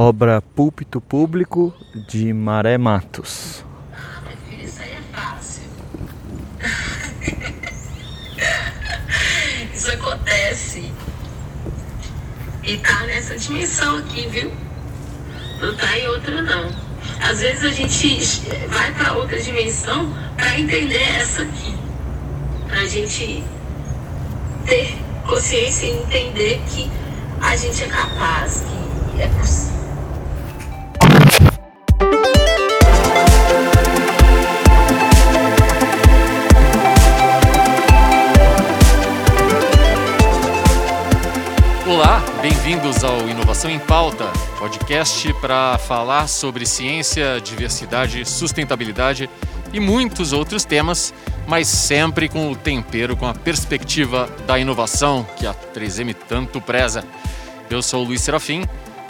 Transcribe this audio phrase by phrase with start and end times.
[0.00, 1.74] obra Púlpito Público
[2.08, 3.62] de Maré Matos.
[3.92, 5.62] Ah, isso aí é fácil.
[9.74, 10.90] isso acontece.
[12.62, 14.50] E tá nessa dimensão aqui, viu?
[15.60, 16.70] Não tá em outra, não.
[17.20, 21.74] Às vezes a gente vai para outra dimensão para entender essa aqui.
[22.66, 23.44] Pra gente
[24.64, 24.96] ter
[25.26, 26.90] consciência e entender que
[27.42, 28.64] a gente é capaz,
[29.14, 29.79] que é possível.
[42.70, 49.28] Bem-vindos ao Inovação em Pauta, podcast para falar sobre ciência, diversidade, sustentabilidade
[49.72, 51.12] e muitos outros temas,
[51.48, 57.04] mas sempre com o tempero, com a perspectiva da inovação que a 3M tanto preza.
[57.68, 58.62] Eu sou o Luiz Serafim,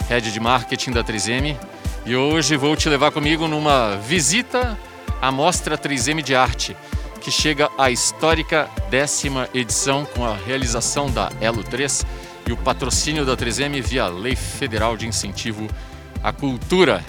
[0.09, 1.55] head de marketing da 3M,
[2.03, 4.75] e hoje vou te levar comigo numa visita
[5.21, 6.75] à Mostra 3M de Arte,
[7.21, 12.03] que chega à histórica décima edição com a realização da Elo 3
[12.47, 15.67] e o patrocínio da 3M via Lei Federal de Incentivo
[16.23, 17.03] à Cultura.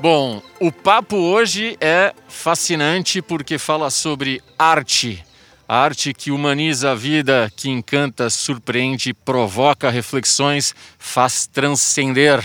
[0.00, 5.24] Bom, o papo hoje é fascinante porque fala sobre arte.
[5.66, 12.44] A arte que humaniza a vida, que encanta, surpreende, provoca reflexões, faz transcender.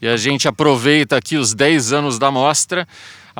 [0.00, 2.88] E a gente aproveita aqui os 10 anos da mostra.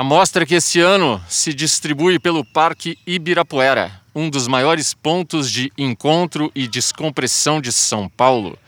[0.01, 5.71] A mostra que esse ano se distribui pelo Parque Ibirapuera, um dos maiores pontos de
[5.77, 8.59] encontro e descompressão de São Paulo.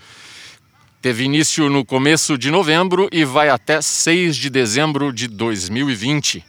[1.01, 6.45] Teve início no começo de novembro e vai até 6 de dezembro de 2020.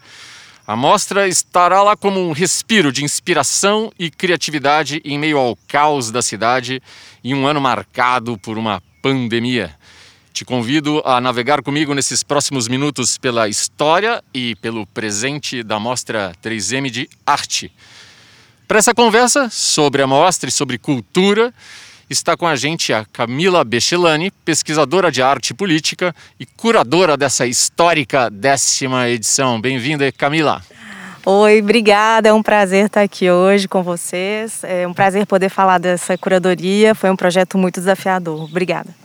[0.67, 6.11] A mostra estará lá como um respiro de inspiração e criatividade em meio ao caos
[6.11, 6.83] da cidade
[7.23, 9.73] e um ano marcado por uma pandemia.
[10.33, 16.31] Te convido a navegar comigo nesses próximos minutos pela história e pelo presente da Mostra
[16.43, 17.71] 3M de Arte.
[18.67, 21.53] Para essa conversa sobre a mostra e sobre cultura,
[22.09, 28.27] está com a gente a Camila Bechelani, pesquisadora de arte política e curadora dessa histórica
[28.31, 29.61] décima edição.
[29.61, 30.63] Bem-vinda, Camila.
[31.23, 32.29] Oi, obrigada.
[32.29, 34.63] É um prazer estar aqui hoje com vocês.
[34.63, 36.95] É um prazer poder falar dessa curadoria.
[36.95, 38.45] Foi um projeto muito desafiador.
[38.45, 39.03] Obrigada.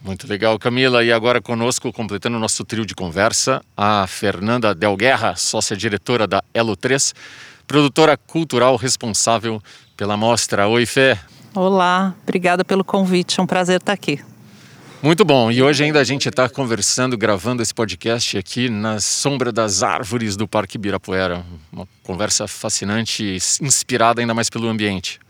[0.00, 1.04] Muito legal, Camila.
[1.04, 6.42] E agora conosco, completando o nosso trio de conversa, a Fernanda Del Guerra, sócia-diretora da
[6.54, 7.14] Elo 3,
[7.66, 9.62] produtora cultural responsável
[9.96, 10.68] pela mostra.
[10.68, 11.18] Oi, Fê.
[11.54, 14.20] Olá, obrigada pelo convite, é um prazer estar aqui.
[15.02, 19.52] Muito bom, e hoje ainda a gente está conversando, gravando esse podcast aqui na sombra
[19.52, 21.44] das árvores do Parque Ibirapuera.
[21.72, 25.20] Uma conversa fascinante, inspirada ainda mais pelo ambiente.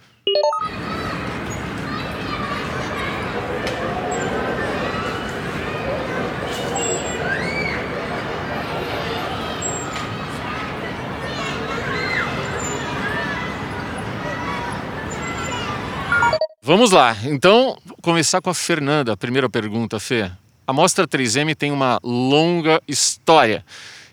[16.68, 17.16] Vamos lá.
[17.24, 19.14] Então, começar com a Fernanda.
[19.14, 20.30] A primeira pergunta, Fê.
[20.66, 23.64] A Mostra 3M tem uma longa história.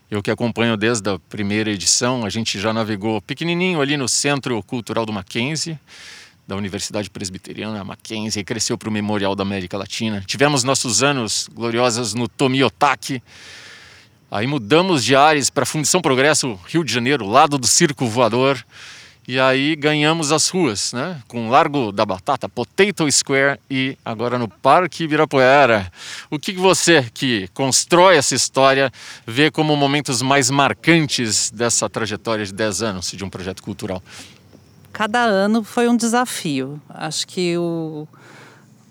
[0.10, 4.64] Eu que acompanho desde a primeira edição, a gente já navegou pequenininho ali no Centro
[4.64, 5.78] Cultural do Mackenzie,
[6.48, 10.24] da Universidade Presbiteriana Mackenzie, e cresceu para o Memorial da América Latina.
[10.26, 13.22] Tivemos nossos anos gloriosos no Tomiotaki.
[14.32, 18.66] Aí mudamos de ares para a Fundição Progresso, Rio de Janeiro, lado do Circo Voador.
[19.28, 21.20] E aí ganhamos as ruas, né?
[21.28, 25.92] Com Largo da Batata, Potato Square e agora no Parque Ibirapuera.
[26.30, 28.92] O que você que constrói essa história
[29.26, 34.02] vê como momentos mais marcantes dessa trajetória de 10 anos de um projeto cultural?
[34.94, 36.80] Cada ano foi um desafio.
[36.88, 38.08] Acho que o,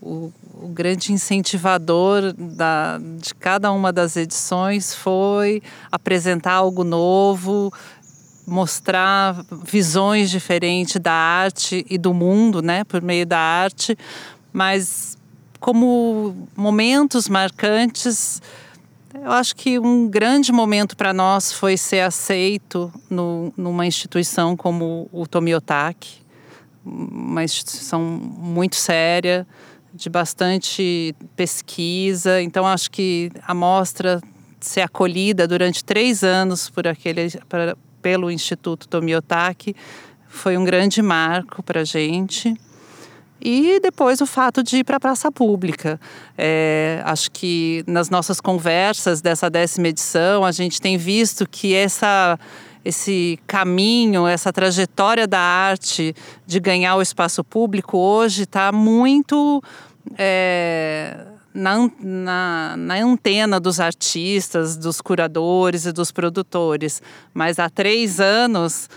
[0.02, 7.72] o, o grande incentivador da, de cada uma das edições foi apresentar algo novo,
[8.46, 13.96] mostrar visões diferentes da arte e do mundo, né, por meio da arte,
[14.52, 15.16] mas
[15.60, 18.42] como momentos marcantes,
[19.14, 25.08] eu acho que um grande momento para nós foi ser aceito no, numa instituição como
[25.10, 26.22] o Tomiotaki,
[26.84, 29.46] uma instituição muito séria,
[29.94, 32.42] de bastante pesquisa.
[32.42, 34.20] Então, acho que a mostra
[34.60, 37.28] ser acolhida durante três anos por aquele,
[38.04, 39.74] pelo Instituto Tomiotaki
[40.28, 42.54] foi um grande marco para a gente.
[43.40, 45.98] E depois o fato de ir para a praça pública.
[46.36, 52.38] É, acho que nas nossas conversas dessa décima edição, a gente tem visto que essa,
[52.84, 56.14] esse caminho, essa trajetória da arte
[56.46, 59.62] de ganhar o espaço público hoje está muito
[60.18, 67.00] é, na, na, na, antena dos artistas, dos curadores e dos produtores.
[67.32, 68.90] Mas há três anos,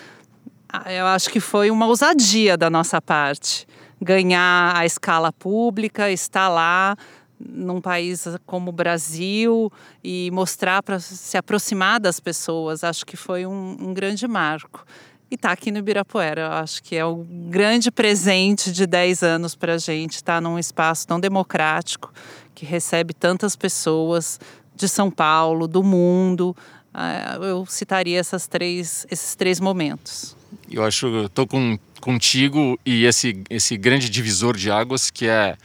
[0.87, 3.67] eu acho que foi uma ousadia da nossa parte
[4.01, 6.95] ganhar a escala pública, estar lá
[7.39, 9.71] num país como o Brasil
[10.03, 12.83] e mostrar para se aproximar das pessoas.
[12.83, 14.85] Acho que foi um, um grande marco.
[15.29, 19.55] E tá aqui no Ibirapuera, eu acho que é um grande presente de 10 anos
[19.55, 22.13] para a gente estar tá num espaço tão democrático
[22.55, 24.39] que recebe tantas pessoas
[24.73, 26.55] de São Paulo, do mundo.
[26.93, 30.33] Ah, eu citaria essas três, esses três momentos.
[30.71, 35.57] Eu acho, eu tô com, contigo e esse esse grande divisor de águas que é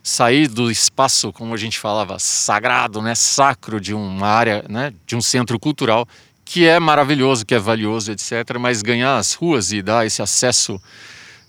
[0.00, 5.16] sair do espaço, como a gente falava, sagrado, né, sacro de uma área, né, de
[5.16, 6.06] um centro cultural
[6.52, 8.58] que é maravilhoso, que é valioso, etc.
[8.60, 10.78] Mas ganhar as ruas e dar esse acesso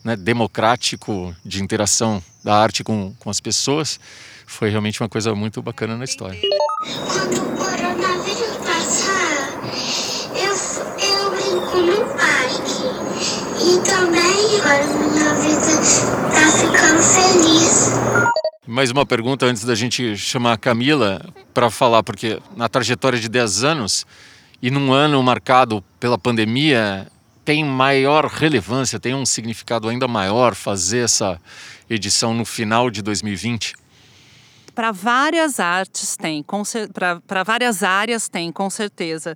[0.02, 4.00] né, democrático de interação da arte com, com as pessoas
[4.46, 6.40] foi realmente uma coisa muito bacana na história.
[7.12, 9.60] Quando o coronavírus passar,
[10.38, 10.54] eu,
[11.04, 12.88] eu brinco no parque.
[13.60, 15.82] E também agora minha vida
[16.32, 17.92] tá ficando feliz.
[18.66, 21.22] Mais uma pergunta antes da gente chamar a Camila
[21.54, 24.06] para falar, porque na trajetória de 10 anos
[24.64, 27.06] e num ano marcado pela pandemia,
[27.44, 31.38] tem maior relevância, tem um significado ainda maior fazer essa
[31.90, 33.76] edição no final de 2020?
[34.74, 36.46] Para várias artes tem,
[37.28, 39.36] para várias áreas tem, com certeza.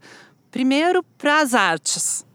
[0.50, 2.26] Primeiro, para as artes,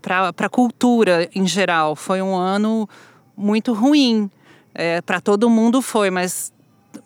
[0.00, 1.96] para a cultura em geral.
[1.96, 2.88] Foi um ano
[3.36, 4.30] muito ruim
[4.72, 6.52] é, para todo mundo foi, mas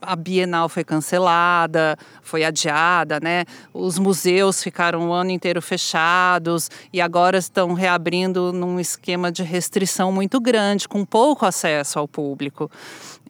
[0.00, 3.44] a Bienal foi cancelada, foi adiada, né?
[3.72, 10.12] Os museus ficaram o ano inteiro fechados e agora estão reabrindo num esquema de restrição
[10.12, 12.70] muito grande, com pouco acesso ao público.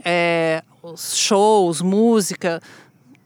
[0.05, 2.61] É, os shows, música,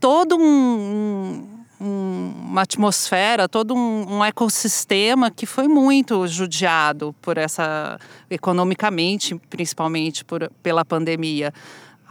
[0.01, 1.47] todo um,
[1.81, 7.99] um, uma atmosfera, todo um, um, ecossistema que foi muito judiado por essa,
[8.31, 11.53] economicamente, principalmente por, pela pandemia.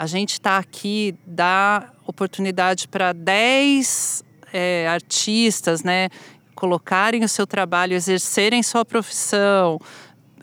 [0.02, 6.10] A gente está aqui, dá oportunidade para 10 é, artistas, né,
[6.56, 9.80] colocarem o seu trabalho, exercerem sua profissão,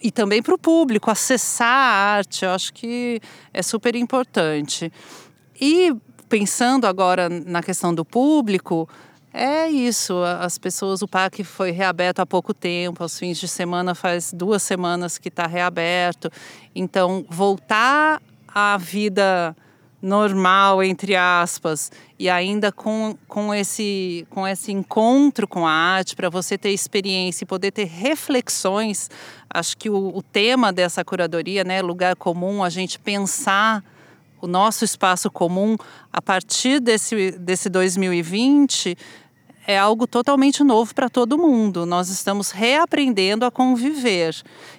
[0.01, 3.21] e também para o público acessar a arte, eu acho que
[3.53, 4.93] é super importante.
[5.61, 5.93] E
[6.29, 8.89] pensando agora na questão do público,
[9.35, 13.93] é isso, as pessoas, o parque foi reaberto há pouco tempo, aos fins de semana
[13.93, 16.31] faz duas semanas que está reaberto.
[16.77, 19.57] Então, voltar à vida
[20.01, 26.31] normal, entre aspas, e ainda com, com, esse, com esse encontro com a arte, para
[26.31, 29.11] você ter experiência e poder ter reflexões,
[29.51, 33.83] acho que o, o tema dessa curadoria, né, lugar comum, a gente pensar
[34.41, 35.77] o nosso espaço comum
[36.13, 38.97] a partir desse, desse 2020
[39.67, 41.85] é algo totalmente novo para todo mundo.
[41.85, 44.35] Nós estamos reaprendendo a conviver.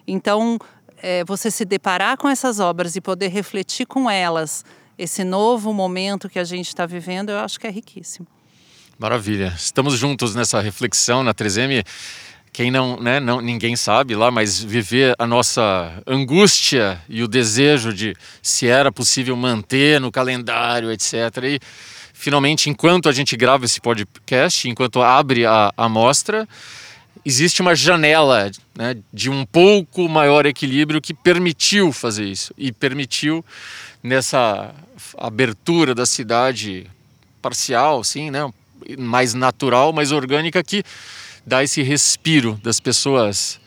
[0.07, 0.57] Então,
[1.01, 4.63] é, você se deparar com essas obras e poder refletir com elas
[4.97, 8.27] esse novo momento que a gente está vivendo, eu acho que é riquíssimo.
[8.97, 9.53] Maravilha.
[9.55, 11.85] Estamos juntos nessa reflexão na 3M.
[12.51, 17.93] Quem não, né, não, ninguém sabe lá, mas viver a nossa angústia e o desejo
[17.93, 21.13] de se era possível manter no calendário, etc.
[21.43, 21.59] E
[22.13, 26.45] finalmente, enquanto a gente grava esse podcast, enquanto abre a amostra,
[27.25, 33.43] existe uma janela né, de um pouco maior equilíbrio que permitiu fazer isso e permitiu
[34.01, 34.73] nessa
[35.17, 36.87] abertura da cidade
[37.41, 38.49] parcial, sim, né,
[38.97, 40.83] mais natural, mais orgânica que
[41.45, 43.59] dá esse respiro das pessoas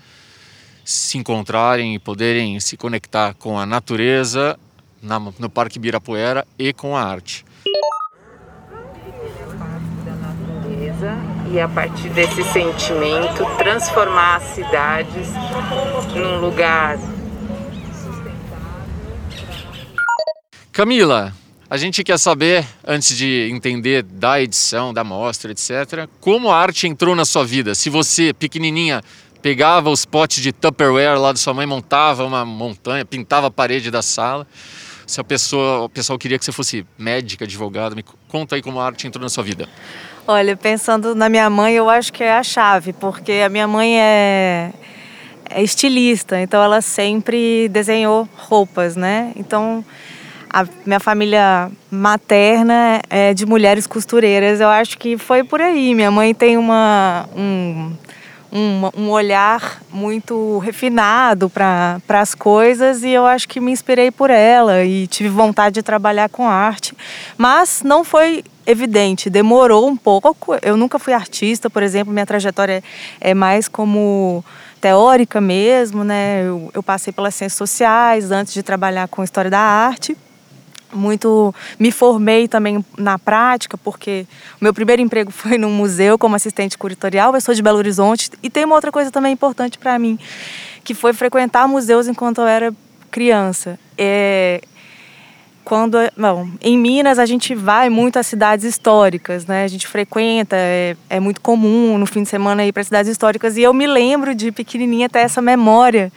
[0.85, 4.59] se encontrarem e poderem se conectar com a natureza
[5.00, 7.44] na, no Parque Birapuera e com a arte.
[11.52, 15.28] E a partir desse sentimento transformar as cidades
[16.14, 16.99] num lugar.
[20.73, 21.35] Camila,
[21.68, 26.87] a gente quer saber, antes de entender da edição, da mostra, etc., como a arte
[26.87, 27.75] entrou na sua vida.
[27.75, 29.02] Se você, pequenininha,
[29.42, 33.90] pegava os potes de Tupperware lá da sua mãe, montava uma montanha, pintava a parede
[33.90, 34.47] da sala.
[35.06, 38.80] Se a pessoa, o pessoal queria que você fosse médica, advogada, me conta aí como
[38.80, 39.68] a arte entrou na sua vida.
[40.26, 44.00] Olha, pensando na minha mãe, eu acho que é a chave, porque a minha mãe
[44.00, 44.71] é,
[45.50, 49.33] é estilista, então ela sempre desenhou roupas, né?
[49.35, 49.85] Então
[50.49, 54.61] a minha família materna é de mulheres costureiras.
[54.61, 55.93] Eu acho que foi por aí.
[55.93, 57.93] Minha mãe tem uma, um,
[58.52, 64.31] um, um olhar muito refinado para as coisas e eu acho que me inspirei por
[64.31, 66.95] ela e tive vontade de trabalhar com arte.
[67.37, 70.57] Mas não foi evidente, demorou um pouco.
[70.62, 72.83] Eu nunca fui artista, por exemplo, minha trajetória
[73.21, 74.45] é mais como
[74.81, 76.42] teórica mesmo, né?
[76.47, 80.16] Eu, eu passei pelas ciências sociais antes de trabalhar com história da arte
[80.95, 84.26] muito me formei também na prática porque
[84.61, 88.31] o meu primeiro emprego foi num museu como assistente curatorial eu sou de Belo Horizonte
[88.42, 90.19] e tem uma outra coisa também importante para mim
[90.85, 92.75] que foi frequentar museus enquanto eu era
[93.11, 94.61] criança é,
[95.64, 100.57] quando não, em Minas a gente vai muito às cidades históricas né a gente frequenta
[100.57, 103.87] é, é muito comum no fim de semana ir para cidades históricas e eu me
[103.87, 106.12] lembro de pequenininha ter essa memória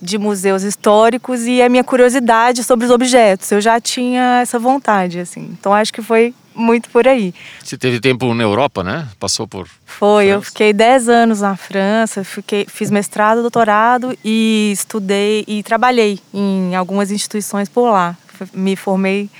[0.00, 3.50] de museus históricos e a minha curiosidade sobre os objetos.
[3.50, 5.56] Eu já tinha essa vontade, assim.
[5.58, 7.34] Então acho que foi muito por aí.
[7.62, 9.08] Você teve tempo na Europa, né?
[9.18, 9.66] Passou por.
[9.84, 10.36] Foi, França.
[10.36, 16.76] eu fiquei 10 anos na França, fiquei, fiz mestrado, doutorado e estudei e trabalhei em
[16.76, 18.16] algumas instituições por lá.
[18.52, 19.30] Me formei,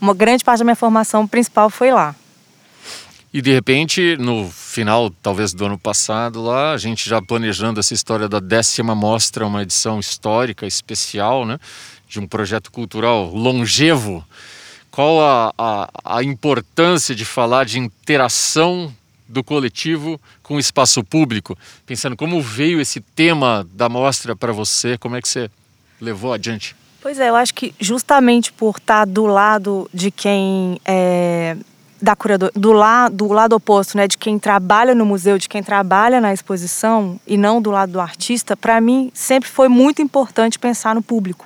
[0.00, 2.14] uma grande parte da minha formação principal foi lá.
[3.34, 7.92] E de repente, no final, talvez do ano passado, lá, a gente já planejando essa
[7.92, 11.58] história da décima mostra, uma edição histórica especial, né,
[12.08, 14.24] de um projeto cultural longevo.
[14.88, 18.94] Qual a, a, a importância de falar de interação
[19.28, 21.58] do coletivo com o espaço público?
[21.84, 25.50] Pensando como veio esse tema da mostra para você, como é que você
[26.00, 26.76] levou adiante?
[27.04, 31.54] Pois é, eu acho que justamente por estar do lado de quem é,
[32.00, 35.62] da curador, do, la, do lado oposto, né, de quem trabalha no museu, de quem
[35.62, 40.58] trabalha na exposição e não do lado do artista, para mim sempre foi muito importante
[40.58, 41.44] pensar no público.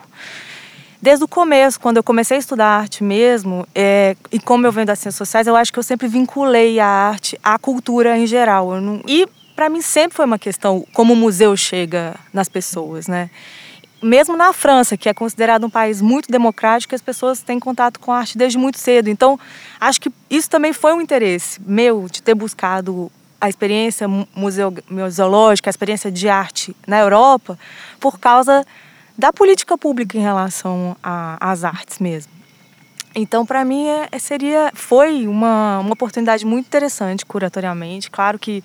[1.03, 4.87] Desde o começo, quando eu comecei a estudar arte mesmo, é, e como eu venho
[4.87, 8.81] das ciências sociais, eu acho que eu sempre vinculei a arte à cultura em geral.
[8.81, 13.29] Não, e para mim sempre foi uma questão como o museu chega nas pessoas, né?
[14.03, 18.13] Mesmo na França, que é considerado um país muito democrático, as pessoas têm contato com
[18.13, 19.09] a arte desde muito cedo.
[19.09, 19.39] Então,
[19.81, 25.69] acho que isso também foi um interesse meu de ter buscado a experiência museu, museológica,
[25.69, 27.59] a experiência de arte na Europa,
[28.01, 28.67] por causa
[29.17, 32.33] da política pública em relação às artes mesmo.
[33.15, 38.11] Então, para mim, é, seria, foi uma, uma oportunidade muito interessante curatorialmente.
[38.11, 38.63] Claro que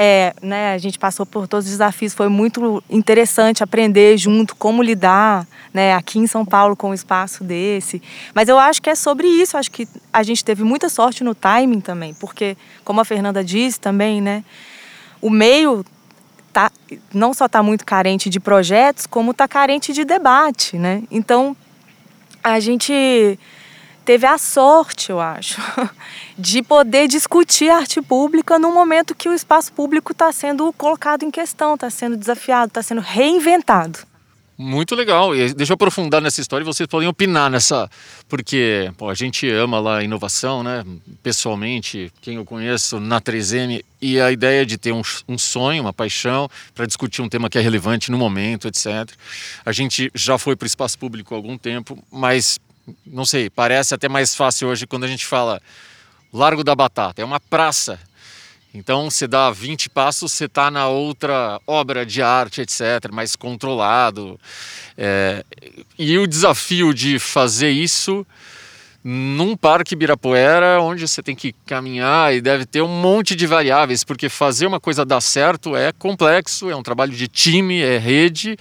[0.00, 4.80] é, né, a gente passou por todos os desafios, foi muito interessante aprender junto como
[4.80, 8.00] lidar, né, aqui em São Paulo com um espaço desse.
[8.32, 11.34] Mas eu acho que é sobre isso, acho que a gente teve muita sorte no
[11.34, 14.44] timing também, porque como a Fernanda disse também, né,
[15.20, 15.84] o meio
[16.52, 16.70] tá
[17.12, 21.02] não só está muito carente de projetos, como está carente de debate, né?
[21.10, 21.56] Então
[22.42, 23.36] a gente
[24.08, 25.60] teve a sorte, eu acho,
[26.38, 31.30] de poder discutir arte pública no momento que o espaço público está sendo colocado em
[31.30, 33.98] questão, está sendo desafiado, está sendo reinventado.
[34.56, 35.36] Muito legal.
[35.36, 37.88] E deixa eu aprofundar nessa história e vocês podem opinar nessa.
[38.26, 40.84] Porque pô, a gente ama lá a inovação, né?
[41.22, 45.92] Pessoalmente, quem eu conheço na 3M, e a ideia de ter um, um sonho, uma
[45.92, 49.08] paixão, para discutir um tema que é relevante no momento, etc.
[49.66, 52.58] A gente já foi para o espaço público há algum tempo, mas
[53.06, 55.60] não sei, parece até mais fácil hoje quando a gente fala
[56.32, 57.98] Largo da Batata, é uma praça.
[58.74, 64.38] Então você dá 20 passos, você está na outra obra de arte, etc., mais controlado.
[64.96, 65.42] É,
[65.98, 68.26] e o desafio de fazer isso
[69.02, 74.04] num parque Ibirapuera, onde você tem que caminhar e deve ter um monte de variáveis,
[74.04, 78.56] porque fazer uma coisa dar certo é complexo, é um trabalho de time, é rede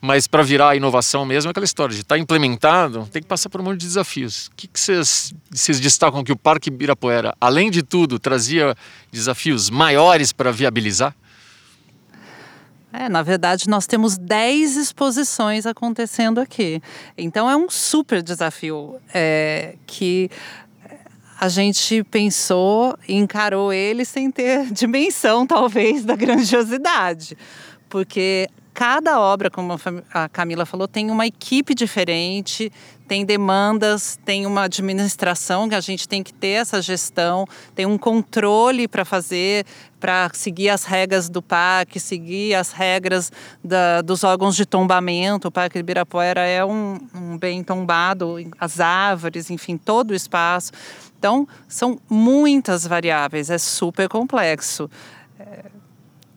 [0.00, 3.28] mas para virar a inovação mesmo, é aquela história de estar tá implementado, tem que
[3.28, 4.46] passar por um monte de desafios.
[4.46, 8.76] O que, vocês destacam que o Parque Ibirapuera, além de tudo, trazia
[9.10, 11.14] desafios maiores para viabilizar?
[12.92, 16.80] É, na verdade, nós temos 10 exposições acontecendo aqui.
[17.16, 20.30] Então, é um super desafio é, que
[21.38, 27.36] a gente pensou e encarou ele sem ter dimensão, talvez, da grandiosidade.
[27.88, 29.76] Porque cada obra, como
[30.14, 32.70] a Camila falou, tem uma equipe diferente,
[33.08, 37.44] tem demandas, tem uma administração que a gente tem que ter essa gestão,
[37.74, 39.66] tem um controle para fazer,
[39.98, 43.32] para seguir as regras do parque, seguir as regras
[43.64, 45.48] da, dos órgãos de tombamento.
[45.48, 50.70] O Parque Ibirapuera é um, um bem tombado, as árvores, enfim, todo o espaço.
[51.18, 54.88] Então, são muitas variáveis, é super complexo.
[55.36, 55.77] É,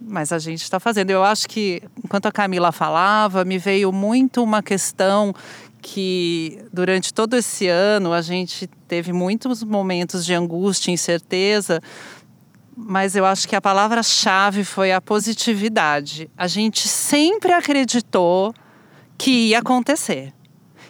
[0.01, 1.11] mas a gente está fazendo.
[1.11, 5.33] Eu acho que, enquanto a Camila falava, me veio muito uma questão
[5.81, 11.81] que durante todo esse ano a gente teve muitos momentos de angústia, incerteza,
[12.75, 16.29] mas eu acho que a palavra-chave foi a positividade.
[16.37, 18.53] A gente sempre acreditou
[19.17, 20.33] que ia acontecer.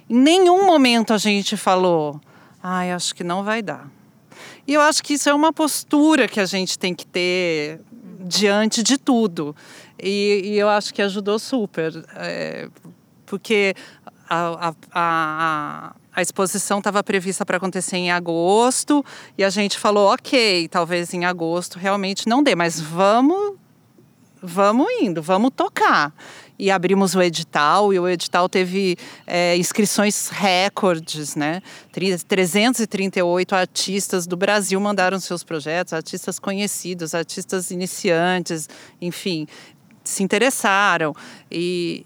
[0.09, 2.19] Em nenhum momento a gente falou,
[2.61, 3.89] ai, acho que não vai dar.
[4.67, 7.81] E eu acho que isso é uma postura que a gente tem que ter
[8.23, 9.55] diante de tudo.
[10.01, 11.91] E, e eu acho que ajudou super.
[12.15, 12.69] É,
[13.25, 13.73] porque
[14.29, 19.03] a, a, a, a exposição estava prevista para acontecer em agosto
[19.37, 23.55] e a gente falou, ok, talvez em agosto realmente não dê, mas vamos,
[24.41, 26.13] vamos indo, vamos tocar
[26.61, 28.95] e abrimos o edital, e o edital teve
[29.25, 31.59] é, inscrições recordes, né?
[31.91, 38.69] 338 artistas do Brasil mandaram seus projetos, artistas conhecidos, artistas iniciantes,
[39.01, 39.47] enfim,
[40.03, 41.15] se interessaram.
[41.51, 42.05] E,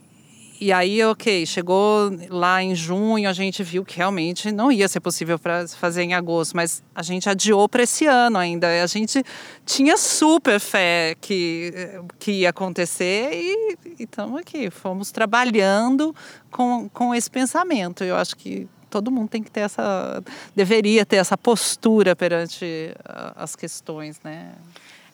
[0.66, 5.00] e aí, ok, chegou lá em junho, a gente viu que realmente não ia ser
[5.00, 8.84] possível para fazer em agosto, mas a gente adiou para esse ano ainda.
[8.84, 9.24] A gente
[9.64, 11.72] tinha super fé que,
[12.18, 16.16] que ia acontecer e estamos aqui, fomos trabalhando
[16.50, 18.04] com, com esse pensamento.
[18.04, 20.24] Eu acho que todo mundo tem que ter essa,
[20.56, 22.92] deveria ter essa postura perante
[23.36, 24.54] as questões, né?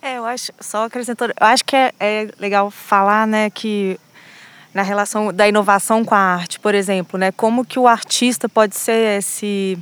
[0.02, 4.00] É, eu acho, só acrescentando, eu acho que é, é legal falar, né, que
[4.74, 7.32] na relação da inovação com a arte, por exemplo, né?
[7.32, 9.78] Como que o artista pode ser esse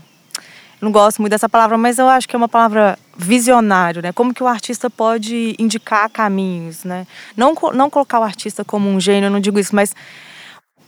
[0.82, 4.14] não gosto muito dessa palavra, mas eu acho que é uma palavra visionário, né?
[4.14, 7.06] Como que o artista pode indicar caminhos, né?
[7.36, 9.94] Não, não colocar o artista como um gênio, eu não digo isso, mas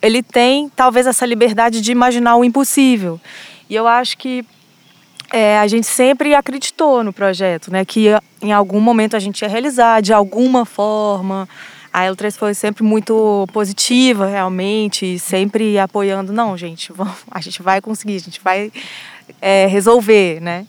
[0.01, 3.20] ele tem talvez essa liberdade de imaginar o impossível.
[3.70, 4.46] E eu acho que
[5.31, 7.84] é, a gente sempre acreditou no projeto, né?
[7.84, 8.08] Que
[8.41, 11.50] em algum momento a gente ia realizar de alguma forma.
[11.93, 16.31] A L3 foi sempre muito positiva, realmente, sempre apoiando.
[16.31, 16.93] Não, gente,
[17.29, 18.71] a gente vai conseguir, a gente vai
[19.41, 20.65] é, resolver, né?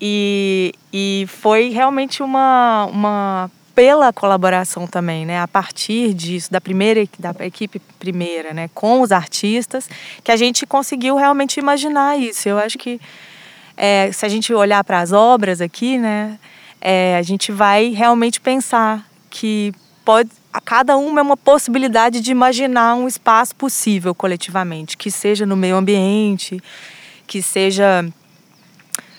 [0.00, 5.40] E, e foi realmente uma, uma pela colaboração também, né?
[5.40, 9.88] A partir disso, da primeira da equipe primeira, né, com os artistas,
[10.22, 12.48] que a gente conseguiu realmente imaginar isso.
[12.48, 13.00] Eu acho que
[13.76, 16.38] é, se a gente olhar para as obras aqui, né,
[16.80, 19.72] é, a gente vai realmente pensar que
[20.04, 20.30] pode
[20.64, 25.76] cada uma é uma possibilidade de imaginar um espaço possível coletivamente, que seja no meio
[25.76, 26.60] ambiente,
[27.26, 28.04] que seja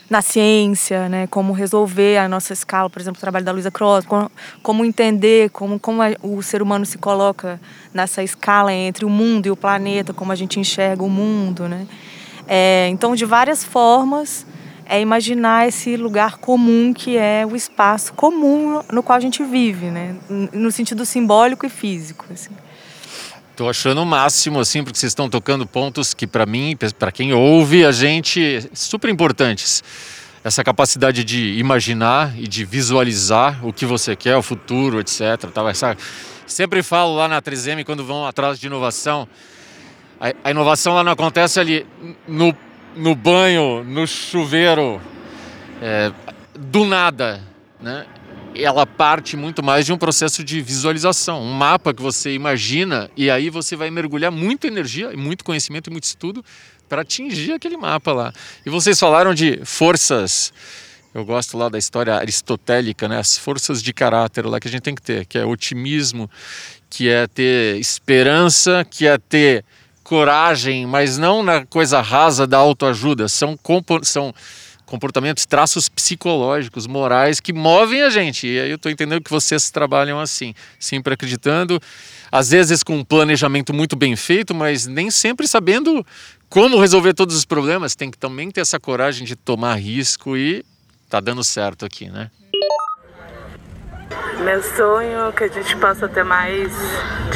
[0.09, 4.05] na ciência, né, como resolver a nossa escala, por exemplo, o trabalho da Luísa Cross,
[4.63, 7.61] como, entender como, como o ser humano se coloca
[7.93, 11.85] nessa escala entre o mundo e o planeta, como a gente enxerga o mundo, né?
[12.47, 14.47] É, então, de várias formas,
[14.89, 19.85] é imaginar esse lugar comum que é o espaço comum no qual a gente vive,
[19.85, 20.15] né?
[20.51, 22.25] No sentido simbólico e físico.
[22.33, 22.49] Assim.
[23.55, 27.33] Tô achando o máximo, assim, porque vocês estão tocando pontos que, para mim, para quem
[27.33, 29.83] ouve a gente, super importantes.
[30.43, 35.51] Essa capacidade de imaginar e de visualizar o que você quer, o futuro, etc.
[35.53, 35.69] Tal.
[35.69, 35.95] Essa...
[36.47, 39.27] Sempre falo lá na 3M, quando vão atrás de inovação,
[40.19, 41.85] a, a inovação lá não acontece ali
[42.27, 42.55] no
[42.95, 45.01] no banho, no chuveiro,
[45.81, 46.11] é,
[46.57, 47.41] do nada,
[47.79, 48.05] né?
[48.55, 53.29] Ela parte muito mais de um processo de visualização, um mapa que você imagina e
[53.29, 56.43] aí você vai mergulhar muita energia, muito conhecimento e muito estudo
[56.89, 58.33] para atingir aquele mapa lá.
[58.65, 60.51] E vocês falaram de forças,
[61.13, 63.19] eu gosto lá da história aristotélica, né?
[63.19, 66.29] As forças de caráter lá que a gente tem que ter, que é otimismo,
[66.89, 69.63] que é ter esperança, que é ter
[70.09, 73.27] coragem, mas não na coisa rasa da autoajuda.
[73.27, 73.55] São,
[74.01, 74.33] são
[74.83, 78.47] comportamentos, traços psicológicos, morais que movem a gente.
[78.47, 81.79] E aí eu estou entendendo que vocês trabalham assim, sempre acreditando,
[82.31, 86.03] às vezes com um planejamento muito bem feito, mas nem sempre sabendo
[86.49, 87.93] como resolver todos os problemas.
[87.93, 90.65] Tem que também ter essa coragem de tomar risco e
[91.07, 92.31] tá dando certo aqui, né?
[94.43, 96.73] Meu sonho é que a gente possa ter mais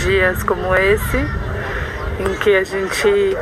[0.04, 1.53] dias como esse
[2.19, 3.36] em que a gente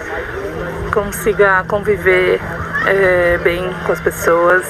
[0.94, 2.40] consiga conviver
[2.86, 4.66] é, bem com as pessoas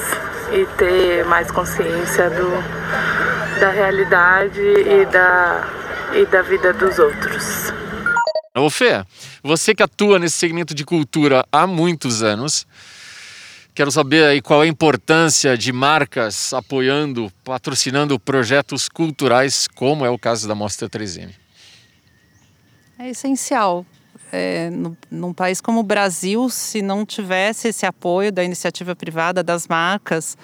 [0.52, 2.50] e ter mais consciência do,
[3.60, 5.68] da realidade e da,
[6.14, 7.72] e da vida dos outros.
[8.54, 9.02] Ô Fê,
[9.42, 12.66] você que atua nesse segmento de cultura há muitos anos,
[13.74, 20.10] quero saber aí qual é a importância de marcas apoiando, patrocinando projetos culturais, como é
[20.10, 21.41] o caso da Mostra 3M.
[23.02, 23.84] É essencial.
[24.30, 29.42] É, no, num país como o Brasil, se não tivesse esse apoio da iniciativa privada,
[29.42, 30.38] das marcas,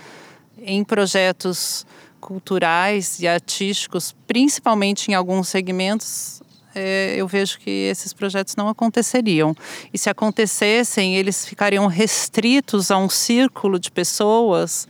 [0.60, 1.86] em projetos
[2.20, 6.42] culturais e artísticos, principalmente em alguns segmentos,
[6.74, 9.54] é, eu vejo que esses projetos não aconteceriam.
[9.94, 14.88] E se acontecessem, eles ficariam restritos a um círculo de pessoas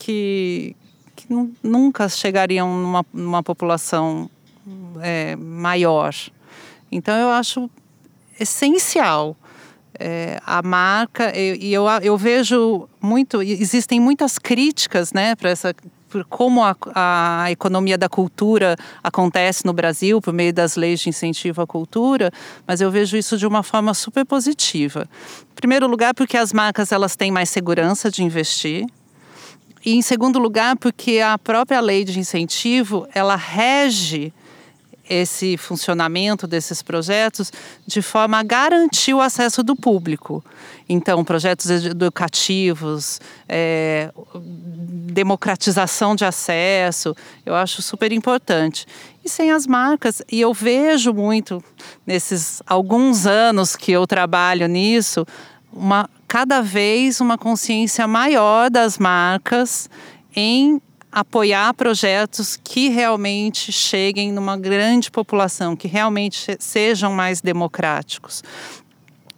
[0.00, 0.74] que,
[1.14, 1.28] que
[1.62, 4.28] nunca chegariam numa, numa população
[5.00, 6.14] é, maior.
[6.90, 7.70] Então eu acho
[8.38, 9.36] essencial
[9.98, 15.72] é, a marca e eu, eu, vejo muito existem muitas críticas né para essa
[16.14, 21.08] por como a, a economia da cultura acontece no Brasil por meio das leis de
[21.08, 22.30] incentivo à cultura,
[22.64, 25.08] mas eu vejo isso de uma forma super positiva.
[25.42, 28.86] Em primeiro lugar, porque as marcas elas têm mais segurança de investir.
[29.84, 34.32] E em segundo lugar, porque a própria lei de incentivo, ela rege
[35.08, 37.52] esse funcionamento desses projetos
[37.86, 40.44] de forma a garantir o acesso do público.
[40.88, 47.14] Então, projetos educativos, é, democratização de acesso,
[47.44, 48.86] eu acho super importante.
[49.24, 51.62] E sem as marcas, e eu vejo muito
[52.06, 55.26] nesses alguns anos que eu trabalho nisso,
[55.72, 59.88] uma, cada vez uma consciência maior das marcas
[60.36, 60.80] em
[61.14, 68.42] apoiar projetos que realmente cheguem numa grande população, que realmente sejam mais democráticos.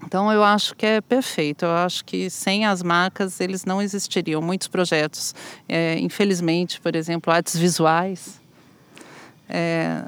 [0.02, 1.66] Então eu acho que é perfeito.
[1.66, 4.40] Eu acho que sem as marcas eles não existiriam.
[4.40, 5.34] Muitos projetos,
[5.68, 8.40] é, infelizmente, por exemplo, artes visuais,
[9.46, 10.02] é,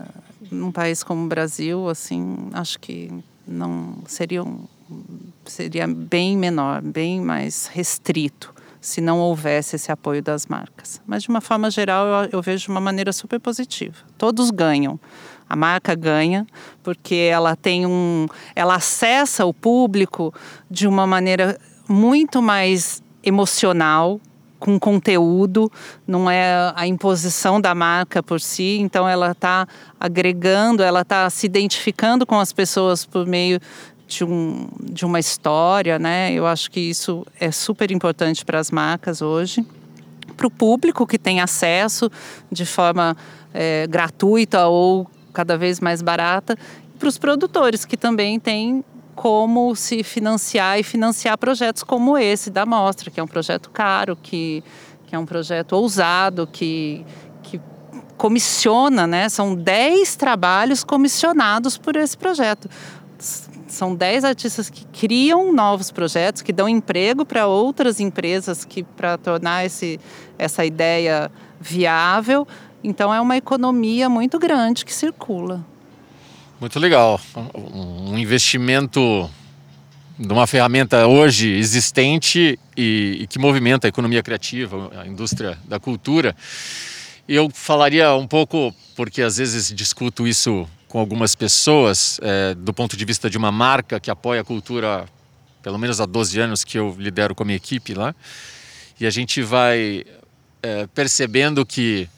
[0.50, 3.12] num país como o Brasil, assim, acho que
[3.46, 4.66] não seriam
[5.44, 8.54] seria bem menor, bem mais restrito
[8.88, 11.00] se não houvesse esse apoio das marcas.
[11.06, 13.96] Mas de uma forma geral, eu, eu vejo de uma maneira super positiva.
[14.16, 14.98] Todos ganham.
[15.46, 16.46] A marca ganha
[16.82, 20.32] porque ela tem um, ela acessa o público
[20.70, 24.18] de uma maneira muito mais emocional,
[24.58, 25.70] com conteúdo,
[26.06, 29.68] não é a imposição da marca por si, então ela está
[30.00, 33.60] agregando, ela está se identificando com as pessoas por meio
[34.08, 36.32] de, um, de uma história, né?
[36.32, 39.64] Eu acho que isso é super importante para as marcas hoje.
[40.34, 42.10] Para o público que tem acesso
[42.50, 43.16] de forma
[43.52, 46.56] é, gratuita ou cada vez mais barata,
[46.98, 48.82] para os produtores que também têm
[49.14, 54.16] como se financiar e financiar projetos como esse da Mostra, que é um projeto caro,
[54.16, 54.64] que,
[55.06, 57.04] que é um projeto ousado, que,
[57.42, 57.60] que
[58.16, 59.28] comissiona, né?
[59.28, 62.68] São 10 trabalhos comissionados por esse projeto
[63.72, 69.16] são 10 artistas que criam novos projetos, que dão emprego para outras empresas que para
[69.18, 70.00] tornar esse,
[70.38, 72.46] essa ideia viável.
[72.82, 75.64] Então é uma economia muito grande que circula.
[76.60, 77.20] Muito legal.
[77.54, 79.30] Um investimento
[80.18, 85.78] de uma ferramenta hoje existente e, e, que movimenta a economia criativa, a indústria da
[85.78, 86.34] cultura.
[87.28, 92.96] Eu falaria um pouco, porque às vezes discuto isso com algumas pessoas, é, do ponto
[92.96, 95.06] de vista de uma marca que apoia a cultura,
[95.62, 98.14] pelo menos há 12 anos que eu lidero com a minha equipe lá,
[98.98, 100.04] e a gente vai
[100.62, 102.08] é, percebendo que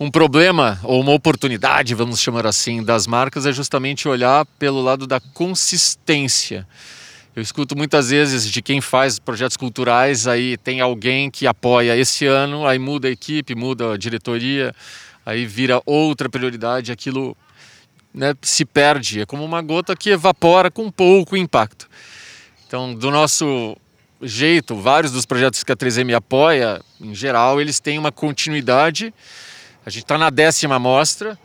[0.00, 5.06] um problema ou uma oportunidade, vamos chamar assim, das marcas é justamente olhar pelo lado
[5.06, 6.66] da consistência.
[7.36, 12.26] Eu escuto muitas vezes de quem faz projetos culturais, aí tem alguém que apoia esse
[12.26, 14.74] ano, aí muda a equipe, muda a diretoria,
[15.26, 17.36] aí vira outra prioridade, aquilo
[18.18, 21.88] né, se perde, é como uma gota que evapora com pouco impacto.
[22.66, 23.76] Então, do nosso
[24.20, 29.14] jeito, vários dos projetos que a 3M apoia, em geral, eles têm uma continuidade.
[29.86, 31.38] A gente está na décima amostra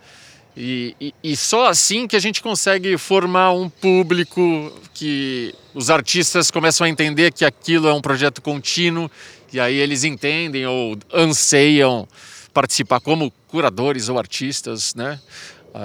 [0.56, 6.50] e, e, e, só assim que a gente consegue formar um público que os artistas
[6.50, 9.08] começam a entender que aquilo é um projeto contínuo
[9.52, 12.08] e aí eles entendem ou anseiam
[12.52, 15.20] participar como curadores ou artistas, né?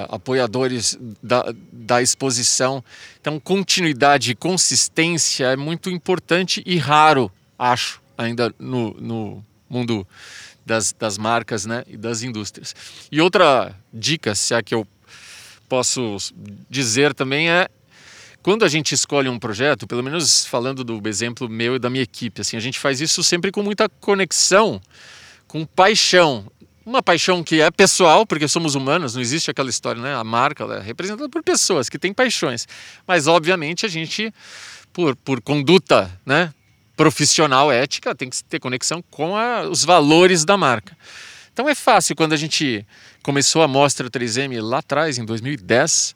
[0.09, 2.83] Apoiadores da, da exposição.
[3.19, 10.07] Então, continuidade e consistência é muito importante e raro, acho, ainda no, no mundo
[10.65, 12.75] das, das marcas né, e das indústrias.
[13.11, 14.87] E outra dica, se é que eu
[15.67, 16.17] posso
[16.69, 17.67] dizer também, é
[18.41, 22.03] quando a gente escolhe um projeto, pelo menos falando do exemplo meu e da minha
[22.03, 24.81] equipe, assim, a gente faz isso sempre com muita conexão,
[25.47, 26.49] com paixão
[26.89, 30.15] uma paixão que é pessoal, porque somos humanos, não existe aquela história, né?
[30.15, 32.67] A marca é representada por pessoas que têm paixões.
[33.07, 34.33] Mas, obviamente, a gente,
[34.91, 36.51] por, por conduta né,
[36.97, 40.97] profissional, ética, tem que ter conexão com a, os valores da marca.
[41.53, 42.85] Então é fácil quando a gente
[43.21, 46.15] começou a Mostra 3M lá atrás, em 2010,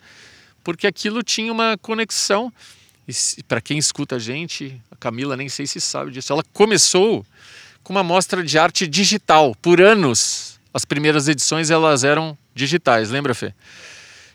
[0.64, 2.52] porque aquilo tinha uma conexão.
[3.08, 7.26] E para quem escuta a gente, a Camila nem sei se sabe disso, ela começou
[7.84, 13.34] com uma mostra de arte digital por anos as primeiras edições elas eram digitais, lembra,
[13.34, 13.54] Fê?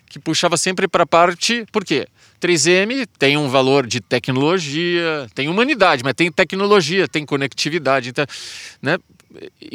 [0.08, 1.66] Que puxava sempre para a parte.
[1.70, 2.06] Por quê?
[2.40, 8.10] 3M tem um valor de tecnologia, tem humanidade, mas tem tecnologia, tem conectividade.
[8.10, 8.24] Então,
[8.80, 8.96] né?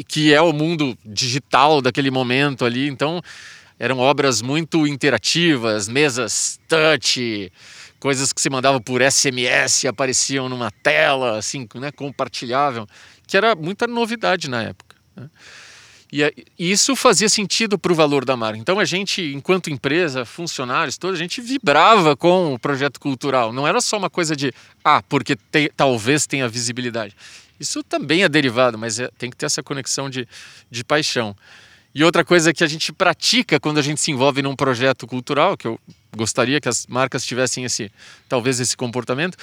[0.06, 2.88] que é o mundo digital daquele momento ali.
[2.88, 3.20] Então,
[3.78, 7.52] eram obras muito interativas, mesas touch,
[7.98, 12.86] coisas que se mandavam por SMS apareciam numa tela, assim, né, compartilhável,
[13.26, 14.96] que era muita novidade na época.
[15.16, 15.28] Né?
[16.16, 18.56] E isso fazia sentido para o valor da marca.
[18.56, 23.52] Então a gente, enquanto empresa, funcionários, todos, a gente vibrava com o projeto cultural.
[23.52, 24.52] Não era só uma coisa de,
[24.84, 27.16] ah, porque te, talvez tenha visibilidade.
[27.58, 30.28] Isso também é derivado, mas é, tem que ter essa conexão de,
[30.70, 31.34] de paixão.
[31.92, 35.56] E outra coisa que a gente pratica quando a gente se envolve num projeto cultural,
[35.56, 35.80] que eu
[36.16, 37.90] gostaria que as marcas tivessem esse,
[38.28, 39.36] talvez esse comportamento,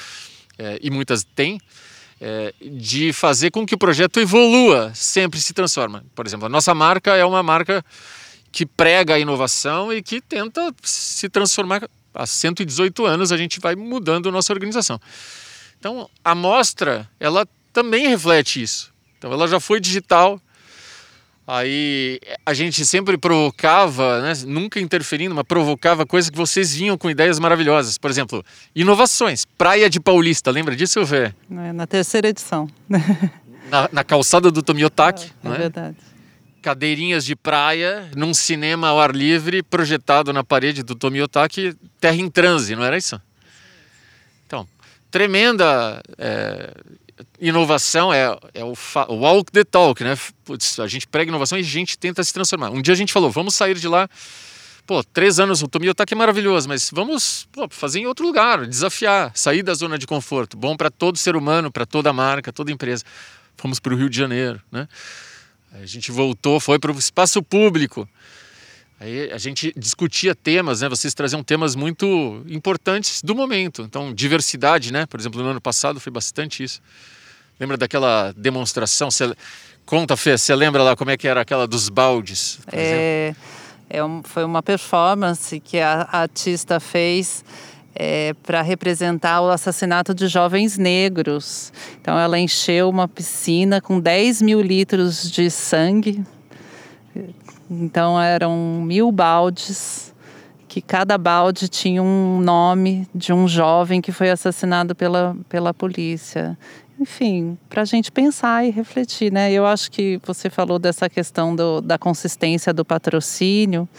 [0.57, 1.59] é, e muitas têm,
[2.21, 6.05] é, de fazer com que o projeto evolua, sempre se transforma.
[6.13, 7.83] Por exemplo, a nossa marca é uma marca
[8.51, 11.89] que prega a inovação e que tenta se transformar.
[12.13, 15.01] Há 118 anos a gente vai mudando a nossa organização.
[15.79, 18.93] Então, a mostra, ela também reflete isso.
[19.17, 20.39] Então, ela já foi digital,
[21.45, 27.09] Aí a gente sempre provocava, né, nunca interferindo, mas provocava coisas que vocês vinham com
[27.09, 27.97] ideias maravilhosas.
[27.97, 28.43] Por exemplo,
[28.75, 29.45] inovações.
[29.57, 31.33] Praia de Paulista, lembra disso, Vê?
[31.49, 32.67] É, na terceira edição.
[33.69, 35.31] Na, na calçada do Tomiotaki.
[35.45, 35.95] É, é, é verdade.
[36.61, 42.29] Cadeirinhas de praia num cinema ao ar livre projetado na parede do Tomiotaki, terra em
[42.29, 43.21] transe, não era isso?
[44.45, 44.67] Então,
[45.09, 46.73] tremenda é,
[47.41, 48.75] inovação é, é o,
[49.09, 50.15] walk the talk, né?
[50.45, 52.69] Putz, a gente prega inovação e a gente tenta se transformar.
[52.69, 54.07] Um dia a gente falou, vamos sair de lá.
[54.85, 59.31] Pô, três anos o Tomiotaki é maravilhoso, mas vamos pô, fazer em outro lugar, desafiar,
[59.33, 60.55] sair da zona de conforto.
[60.55, 63.03] Bom para todo ser humano, para toda marca, toda empresa.
[63.57, 64.87] Fomos para o Rio de Janeiro, né?
[65.73, 68.07] A gente voltou, foi para o espaço público.
[68.99, 70.89] Aí a gente discutia temas, né?
[70.89, 73.81] Vocês traziam temas muito importantes do momento.
[73.81, 75.07] Então, diversidade, né?
[75.07, 76.81] Por exemplo, no ano passado foi bastante isso.
[77.61, 79.09] Lembra daquela demonstração?
[79.09, 79.33] Cê...
[79.85, 82.59] Conta, Fê, você lembra lá como é que era aquela dos baldes?
[82.71, 83.33] É,
[83.89, 87.45] é um, foi uma performance que a, a artista fez
[87.95, 91.71] é, para representar o assassinato de jovens negros.
[92.01, 96.25] Então, ela encheu uma piscina com 10 mil litros de sangue
[97.69, 100.13] então eram mil baldes,
[100.67, 106.57] que cada balde tinha um nome de um jovem que foi assassinado pela, pela polícia.
[107.01, 109.51] Enfim, para a gente pensar e refletir, né?
[109.51, 113.89] Eu acho que você falou dessa questão do, da consistência do patrocínio.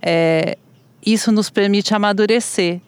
[0.00, 0.56] É,
[1.04, 2.80] isso nos permite amadurecer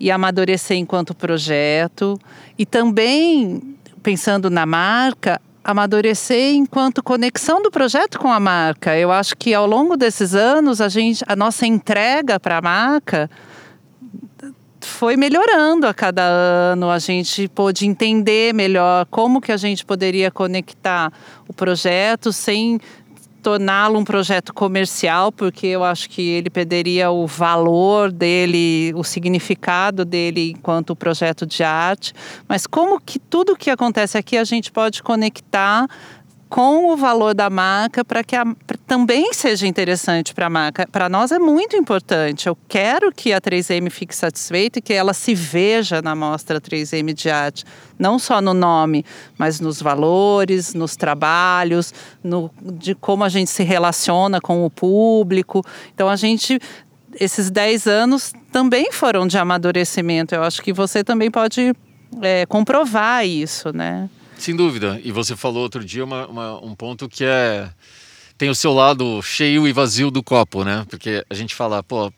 [0.00, 2.18] e amadurecer enquanto projeto
[2.58, 8.96] e também pensando na marca amadurecer enquanto conexão do projeto com a marca.
[8.96, 13.30] Eu acho que ao longo desses anos a gente, a nossa entrega para a marca
[14.82, 16.90] foi melhorando a cada ano.
[16.90, 21.12] A gente pôde entender melhor como que a gente poderia conectar
[21.48, 22.80] o projeto sem
[23.40, 30.04] torná-lo um projeto comercial, porque eu acho que ele perderia o valor dele, o significado
[30.04, 32.12] dele enquanto projeto de arte.
[32.46, 35.88] Mas como que tudo que acontece aqui a gente pode conectar
[36.50, 38.44] com o valor da marca para que a,
[38.84, 40.86] também seja interessante para a marca.
[40.90, 42.48] Para nós é muito importante.
[42.48, 47.14] Eu quero que a 3M fique satisfeita e que ela se veja na mostra 3M
[47.14, 47.64] de arte,
[47.96, 49.04] não só no nome,
[49.38, 55.64] mas nos valores, nos trabalhos, no, de como a gente se relaciona com o público.
[55.94, 56.58] Então a gente
[57.14, 60.34] esses 10 anos também foram de amadurecimento.
[60.34, 61.72] Eu acho que você também pode
[62.20, 64.08] é, comprovar isso, né?
[64.40, 64.98] Sem dúvida.
[65.04, 67.68] E você falou outro dia uma, uma, um ponto que é
[68.38, 70.86] tem o seu lado cheio e vazio do copo, né?
[70.88, 72.10] Porque a gente fala, pô,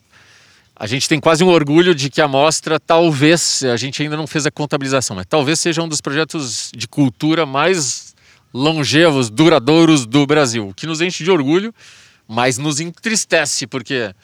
[0.77, 4.29] a gente tem quase um orgulho de que a mostra talvez, a gente ainda não
[4.29, 8.15] fez a contabilização, mas talvez seja um dos projetos de cultura mais
[8.55, 11.75] longevos, duradouros do Brasil, que nos enche de orgulho,
[12.29, 14.15] mas nos entristece, porque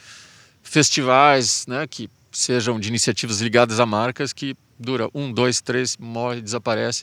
[0.63, 6.41] festivais, né, que sejam de iniciativas ligadas a marcas que dura um, dois, três, morre,
[6.41, 7.03] desaparece.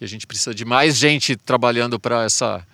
[0.00, 2.66] E a gente precisa de mais gente trabalhando para essa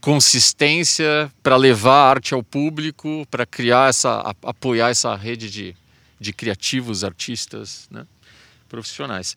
[0.00, 5.76] consistência, para levar a arte ao público, para criar essa, apoiar essa rede de,
[6.18, 8.06] de criativos, artistas, né?
[8.68, 9.36] profissionais.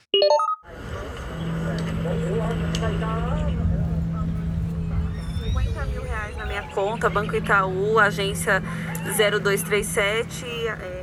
[6.80, 8.64] conta, Banco Itaú, agência
[9.18, 10.46] 0237.
[10.46, 10.99] É...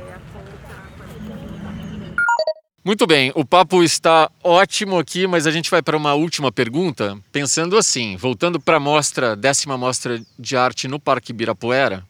[2.87, 7.17] Muito bem, o papo está ótimo aqui, mas a gente vai para uma última pergunta,
[7.33, 12.01] pensando assim, voltando para a mostra, décima mostra de arte no Parque Ibirapuera.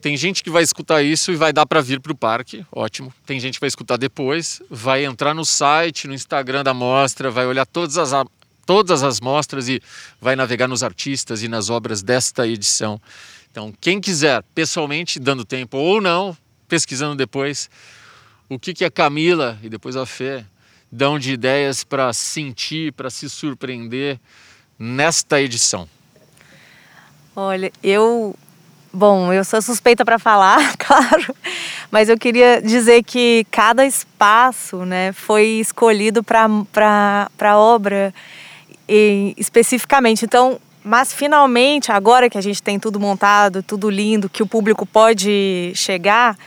[0.00, 3.14] Tem gente que vai escutar isso e vai dar para vir para o parque, ótimo.
[3.24, 7.46] Tem gente que vai escutar depois, vai entrar no site, no Instagram da mostra, vai
[7.46, 8.10] olhar todas as
[8.66, 9.80] todas as mostras e
[10.20, 13.00] vai navegar nos artistas e nas obras desta edição.
[13.52, 17.70] Então, quem quiser, pessoalmente, dando tempo ou não, pesquisando depois,
[18.48, 20.44] o que, que a Camila e depois a Fê
[20.90, 24.18] dão de ideias para sentir, para se surpreender
[24.78, 25.88] nesta edição?
[27.34, 28.34] Olha, eu.
[28.92, 31.36] Bom, eu sou suspeita para falar, claro,
[31.90, 38.14] mas eu queria dizer que cada espaço né, foi escolhido para a obra
[38.88, 40.24] e, especificamente.
[40.24, 44.86] Então, mas finalmente, agora que a gente tem tudo montado, tudo lindo, que o público
[44.86, 46.38] pode chegar,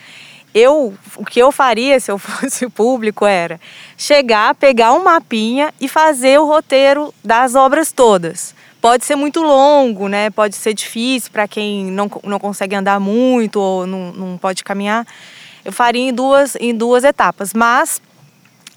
[0.54, 3.60] eu, o que eu faria se eu fosse público era
[3.98, 8.56] chegar, pegar um mapinha e fazer o roteiro das obras todas.
[8.82, 10.30] Pode ser muito longo, né?
[10.30, 15.06] Pode ser difícil para quem não, não consegue andar muito ou não, não pode caminhar.
[15.66, 18.02] Eu faria em duas, em duas etapas, mas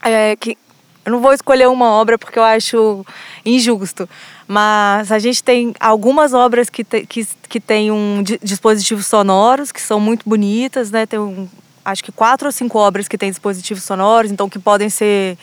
[0.02, 0.58] é, que,
[1.04, 3.04] eu não vou escolher uma obra porque eu acho
[3.44, 4.08] injusto,
[4.46, 9.80] mas a gente tem algumas obras que, te, que, que tem um dispositivos sonoros que
[9.80, 11.06] são muito bonitas, né?
[11.06, 11.48] Tem um,
[11.84, 15.36] acho que quatro ou cinco obras que têm dispositivos sonoros, então que podem ser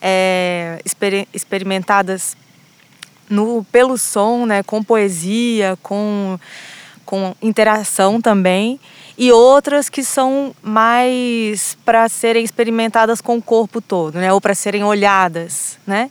[0.00, 2.36] é, exper experimentadas
[3.28, 6.38] no, pelo som, né, com poesia, com,
[7.04, 8.78] com interação também,
[9.16, 14.54] e outras que são mais para serem experimentadas com o corpo todo, né, ou para
[14.54, 16.10] serem olhadas, né?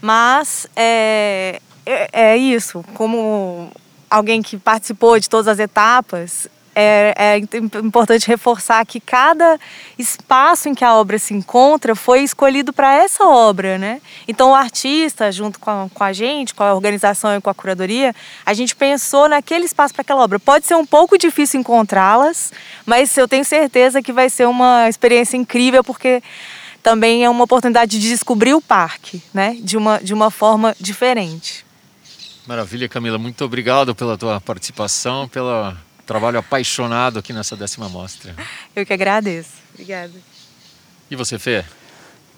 [0.00, 3.70] Mas é, é, é isso, como
[4.10, 7.38] alguém que participou de todas as etapas, é, é,
[7.78, 9.58] importante reforçar que cada
[9.98, 14.00] espaço em que a obra se encontra foi escolhido para essa obra, né?
[14.26, 17.54] Então o artista, junto com a, com a gente, com a organização e com a
[17.54, 20.40] curadoria, a gente pensou naquele espaço para aquela obra.
[20.40, 22.52] Pode ser um pouco difícil encontrá-las,
[22.86, 26.22] mas eu tenho certeza que vai ser uma experiência incrível porque
[26.82, 29.56] também é uma oportunidade de descobrir o parque, né?
[29.60, 31.64] De uma, de uma forma diferente.
[32.46, 33.18] Maravilha, Camila.
[33.18, 38.34] Muito obrigado pela tua participação, pela trabalho apaixonado aqui nessa décima mostra.
[38.74, 39.50] Eu que agradeço.
[39.72, 40.12] Obrigada.
[41.10, 41.64] E você, Fê?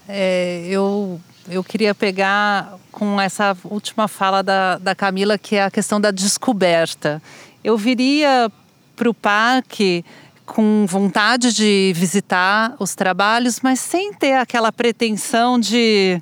[0.09, 5.71] É, eu, eu queria pegar com essa última fala da, da Camila, que é a
[5.71, 7.23] questão da descoberta.
[7.63, 8.51] Eu viria
[8.95, 10.05] para o parque
[10.45, 16.21] com vontade de visitar os trabalhos, mas sem ter aquela pretensão de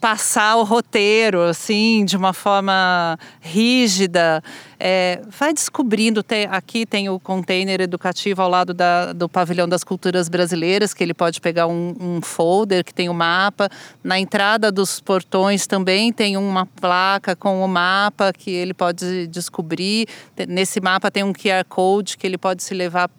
[0.00, 4.42] passar o roteiro assim de uma forma rígida.
[4.78, 9.84] É, vai descobrindo tem, aqui tem o container educativo ao lado da, do pavilhão das
[9.84, 13.68] culturas brasileiras que ele pode pegar um, um, folder que tem o mapa.
[14.02, 20.08] Na entrada dos portões também tem uma placa com o mapa que ele pode descobrir.
[20.48, 23.10] Nesse mapa tem um QR code que ele pode se levar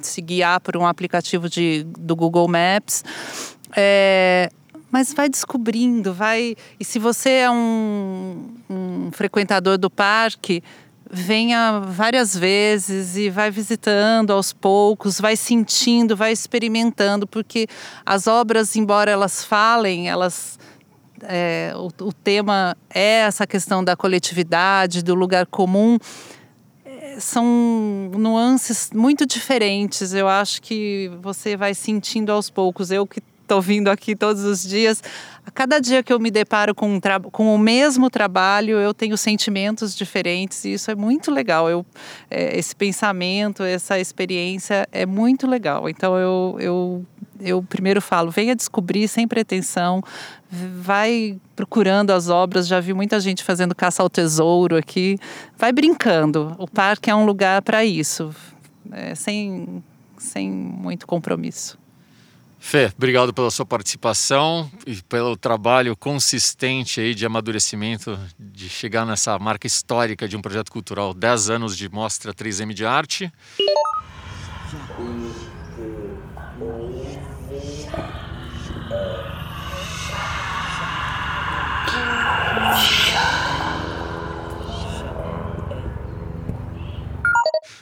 [0.00, 3.04] se guiar por um aplicativo de, do Google Maps.
[3.76, 4.48] É,
[4.90, 6.56] mas vai descobrindo, vai.
[6.78, 10.62] E se você é um, um frequentador do parque,
[11.10, 17.66] venha várias vezes e vai visitando aos poucos, vai sentindo, vai experimentando, porque
[18.04, 20.58] as obras, embora elas falem, elas
[21.22, 25.98] é, o, o, tema é essa questão da coletividade, do lugar comum,
[26.84, 30.12] é, são nuances muito diferentes.
[30.12, 32.90] Eu acho que você vai sentindo aos poucos.
[32.90, 35.02] Eu que estou vindo aqui todos os dias.
[35.46, 37.00] A cada dia que eu me deparo com, um
[37.32, 41.70] com o mesmo trabalho, eu tenho sentimentos diferentes e isso é muito legal.
[41.70, 41.86] Eu,
[42.30, 45.88] é, esse pensamento, essa experiência é muito legal.
[45.88, 47.06] Então eu, eu,
[47.40, 50.02] eu primeiro falo, venha descobrir sem pretensão,
[50.50, 52.68] vai procurando as obras.
[52.68, 55.18] Já vi muita gente fazendo caça ao tesouro aqui.
[55.56, 56.54] Vai brincando.
[56.58, 58.34] O parque é um lugar para isso,
[58.92, 59.82] é, sem,
[60.18, 61.78] sem muito compromisso.
[62.60, 69.38] Fê, obrigado pela sua participação e pelo trabalho consistente aí de amadurecimento, de chegar nessa
[69.38, 73.32] marca histórica de um projeto cultural, 10 anos de mostra 3M de arte.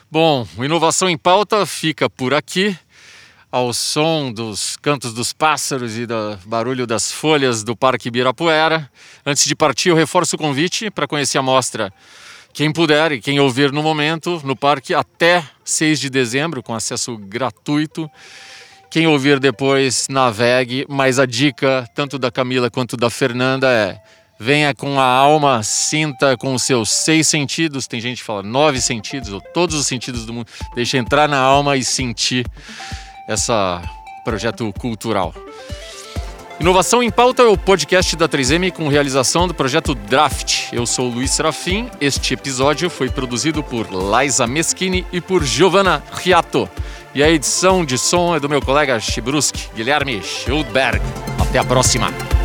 [0.09, 2.79] Bom, Inovação em Pauta fica por aqui
[3.57, 8.91] ao som dos cantos dos pássaros e do barulho das folhas do Parque Ibirapuera.
[9.25, 11.91] Antes de partir, eu reforço o convite para conhecer a mostra.
[12.53, 17.17] Quem puder e quem ouvir no momento, no parque até 6 de dezembro, com acesso
[17.17, 18.11] gratuito.
[18.91, 20.85] Quem ouvir depois, navegue.
[20.87, 23.99] Mas a dica, tanto da Camila quanto da Fernanda, é
[24.39, 27.87] venha com a alma, sinta com os seus seis sentidos.
[27.87, 30.47] Tem gente que fala nove sentidos, ou todos os sentidos do mundo.
[30.75, 32.45] Deixa entrar na alma e sentir
[33.29, 33.53] esse
[34.25, 35.35] projeto cultural.
[36.59, 40.73] Inovação em Pauta é o podcast da 3M com realização do projeto Draft.
[40.73, 41.91] Eu sou Luiz Serafim.
[42.01, 46.69] Este episódio foi produzido por Liza Meschini e por Giovanna Riato.
[47.15, 51.01] E a edição de som é do meu colega Chibruski, Guilherme Schildberg.
[51.39, 52.36] Até a próxima!